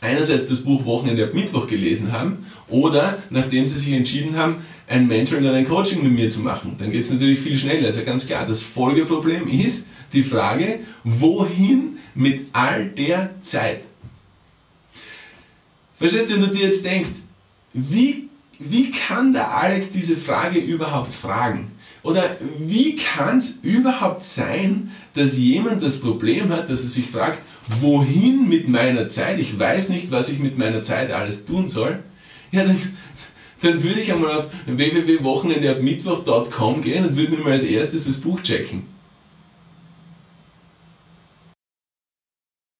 einerseits 0.00 0.46
das 0.46 0.60
Buch 0.60 0.84
Wochenende 0.84 1.24
ab 1.24 1.34
Mittwoch 1.34 1.66
gelesen 1.66 2.12
haben 2.12 2.46
oder 2.68 3.18
nachdem 3.30 3.64
sie 3.64 3.78
sich 3.78 3.92
entschieden 3.92 4.36
haben, 4.36 4.56
ein 4.88 5.06
Mentoring 5.06 5.44
oder 5.44 5.54
ein 5.54 5.66
Coaching 5.66 6.02
mit 6.02 6.12
mir 6.12 6.30
zu 6.30 6.40
machen. 6.40 6.76
Dann 6.78 6.90
geht 6.90 7.04
es 7.04 7.10
natürlich 7.10 7.40
viel 7.40 7.58
schneller. 7.58 7.86
Also 7.86 8.04
ganz 8.04 8.26
klar, 8.26 8.46
das 8.46 8.62
Folgeproblem 8.62 9.48
ist 9.48 9.88
die 10.12 10.22
Frage, 10.22 10.80
wohin 11.02 11.98
mit 12.14 12.48
all 12.52 12.86
der 12.86 13.30
Zeit? 13.42 13.82
Verstehst 15.96 16.30
du, 16.30 16.34
wenn 16.34 16.42
du 16.42 16.48
dir 16.48 16.66
jetzt 16.66 16.84
denkst, 16.84 17.10
wie, 17.72 18.28
wie 18.58 18.90
kann 18.90 19.32
der 19.32 19.54
Alex 19.54 19.90
diese 19.90 20.16
Frage 20.16 20.58
überhaupt 20.58 21.14
fragen? 21.14 21.72
Oder 22.02 22.36
wie 22.58 22.94
kann 22.94 23.38
es 23.38 23.58
überhaupt 23.62 24.24
sein, 24.24 24.92
dass 25.14 25.36
jemand 25.36 25.82
das 25.82 25.98
Problem 25.98 26.50
hat, 26.50 26.70
dass 26.70 26.84
er 26.84 26.88
sich 26.88 27.06
fragt, 27.06 27.40
wohin 27.80 28.48
mit 28.48 28.68
meiner 28.68 29.08
Zeit? 29.08 29.40
Ich 29.40 29.58
weiß 29.58 29.88
nicht, 29.90 30.10
was 30.10 30.28
ich 30.28 30.38
mit 30.38 30.58
meiner 30.58 30.82
Zeit 30.82 31.12
alles 31.12 31.46
tun 31.46 31.68
soll. 31.68 32.00
Ja, 32.52 32.64
dann, 32.64 32.76
dann 33.62 33.82
würde 33.82 34.00
ich 34.00 34.12
einmal 34.12 34.38
auf 34.38 34.48
www.wochenendeabmittwoch.com 34.66 36.82
gehen 36.82 37.06
und 37.06 37.16
würde 37.16 37.32
mir 37.32 37.42
mal 37.42 37.52
als 37.52 37.64
erstes 37.64 38.04
das 38.06 38.20
Buch 38.20 38.42
checken. 38.42 38.82